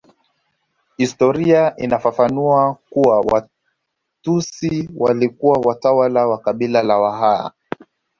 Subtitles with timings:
[0.97, 7.51] Historia inafafanua kuwa Watusi walikuwa watawala wa kabila la Waha